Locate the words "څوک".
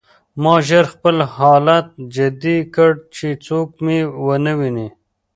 3.45-3.69